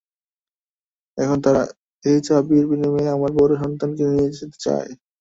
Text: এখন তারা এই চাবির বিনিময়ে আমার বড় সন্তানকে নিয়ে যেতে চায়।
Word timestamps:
এখন 1.17 1.37
তারা 1.45 1.63
এই 2.03 2.17
চাবির 2.27 2.63
বিনিময়ে 2.69 3.07
আমার 3.09 3.31
বড় 3.39 3.51
সন্তানকে 3.63 4.03
নিয়ে 4.09 4.29
যেতে 4.31 4.57
চায়। 4.65 4.91